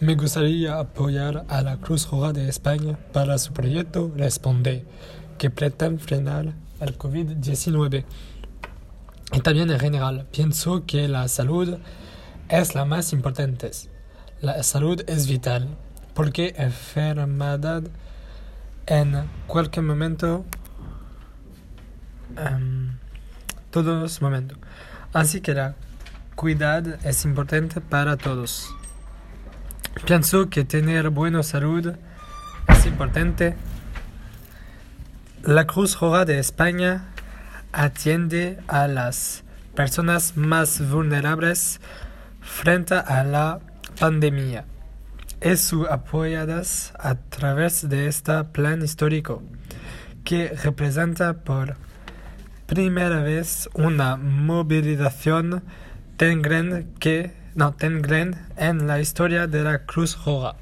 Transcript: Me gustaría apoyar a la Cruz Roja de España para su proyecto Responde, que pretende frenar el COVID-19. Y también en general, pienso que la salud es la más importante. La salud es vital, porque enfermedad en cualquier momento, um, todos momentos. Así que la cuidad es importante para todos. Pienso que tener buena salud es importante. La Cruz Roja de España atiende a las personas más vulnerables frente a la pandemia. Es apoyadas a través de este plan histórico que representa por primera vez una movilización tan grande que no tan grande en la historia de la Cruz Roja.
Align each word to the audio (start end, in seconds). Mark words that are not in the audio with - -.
Me 0.00 0.14
gustaría 0.14 0.78
apoyar 0.78 1.44
a 1.48 1.60
la 1.60 1.78
Cruz 1.78 2.08
Roja 2.08 2.32
de 2.32 2.48
España 2.48 2.96
para 3.12 3.36
su 3.36 3.52
proyecto 3.52 4.12
Responde, 4.16 4.84
que 5.38 5.50
pretende 5.50 5.98
frenar 5.98 6.52
el 6.78 6.96
COVID-19. 6.96 8.04
Y 9.32 9.40
también 9.40 9.68
en 9.68 9.80
general, 9.80 10.28
pienso 10.30 10.86
que 10.86 11.08
la 11.08 11.26
salud 11.26 11.78
es 12.48 12.76
la 12.76 12.84
más 12.84 13.12
importante. 13.12 13.72
La 14.40 14.62
salud 14.62 15.02
es 15.08 15.26
vital, 15.26 15.66
porque 16.14 16.54
enfermedad 16.56 17.82
en 18.86 19.28
cualquier 19.48 19.84
momento, 19.84 20.44
um, 22.38 22.92
todos 23.72 24.22
momentos. 24.22 24.58
Así 25.12 25.40
que 25.40 25.54
la 25.54 25.74
cuidad 26.36 27.04
es 27.04 27.24
importante 27.24 27.80
para 27.80 28.16
todos. 28.16 28.68
Pienso 30.04 30.48
que 30.48 30.64
tener 30.64 31.10
buena 31.10 31.42
salud 31.42 31.94
es 32.68 32.86
importante. 32.86 33.54
La 35.42 35.66
Cruz 35.66 35.98
Roja 36.00 36.24
de 36.24 36.38
España 36.38 37.04
atiende 37.72 38.58
a 38.68 38.88
las 38.88 39.44
personas 39.74 40.36
más 40.36 40.88
vulnerables 40.90 41.80
frente 42.40 42.94
a 42.94 43.22
la 43.24 43.60
pandemia. 44.00 44.64
Es 45.40 45.72
apoyadas 45.88 46.92
a 46.98 47.14
través 47.14 47.88
de 47.88 48.08
este 48.08 48.44
plan 48.44 48.82
histórico 48.82 49.42
que 50.24 50.48
representa 50.48 51.44
por 51.44 51.76
primera 52.66 53.22
vez 53.22 53.68
una 53.74 54.16
movilización 54.16 55.62
tan 56.16 56.42
grande 56.42 56.86
que 56.98 57.37
no 57.58 57.72
tan 57.72 58.02
grande 58.02 58.38
en 58.56 58.86
la 58.86 59.00
historia 59.00 59.48
de 59.48 59.64
la 59.64 59.80
Cruz 59.80 60.16
Roja. 60.24 60.54